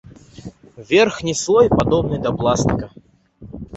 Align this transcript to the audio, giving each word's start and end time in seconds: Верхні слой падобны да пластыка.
Верхні 0.91 1.35
слой 1.41 1.67
падобны 1.77 2.17
да 2.25 2.31
пластыка. 2.41 2.85